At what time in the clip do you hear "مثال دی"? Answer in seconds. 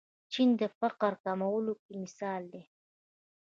2.03-2.63